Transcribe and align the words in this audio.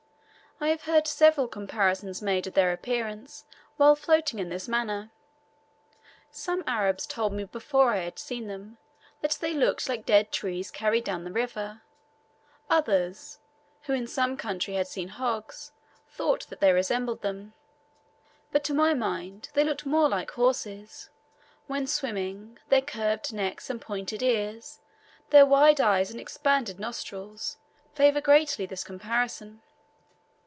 I 0.63 0.67
have 0.67 0.83
heard 0.83 1.07
several 1.07 1.47
comparisons 1.47 2.21
made 2.21 2.45
of 2.45 2.53
their 2.53 2.71
appearance 2.71 3.45
while 3.77 3.95
floating 3.95 4.37
in 4.37 4.49
this 4.49 4.67
manner: 4.67 5.09
some 6.29 6.63
Arabs 6.67 7.07
told 7.07 7.33
me 7.33 7.45
before 7.45 7.89
I 7.93 8.03
had 8.03 8.19
seen 8.19 8.45
them 8.45 8.77
that 9.21 9.39
they 9.41 9.55
looked 9.55 9.89
like 9.89 10.05
dead 10.05 10.31
trees 10.31 10.69
carried 10.69 11.03
down 11.03 11.23
the 11.23 11.31
river; 11.31 11.81
others, 12.69 13.39
who 13.85 13.93
in 13.93 14.05
some 14.05 14.37
country 14.37 14.75
had 14.75 14.85
seen 14.85 15.07
hogs, 15.07 15.71
thought 16.07 16.45
they 16.47 16.71
resembled 16.71 17.23
them, 17.23 17.53
but 18.51 18.63
to 18.65 18.73
my 18.75 18.93
mind 18.93 19.49
they 19.55 19.63
look 19.63 19.83
more 19.83 20.07
like 20.09 20.29
horses 20.29 21.09
when 21.65 21.87
swimming 21.87 22.59
their 22.69 22.83
curved 22.83 23.33
necks 23.33 23.67
and 23.71 23.81
pointed 23.81 24.21
ears, 24.21 24.79
their 25.31 25.43
wide 25.43 25.81
eyes 25.81 26.11
and 26.11 26.19
expanded 26.19 26.79
nostrils, 26.79 27.57
favor 27.95 28.21
greatly 28.21 28.67
this 28.67 28.83
comparison. 28.83 29.63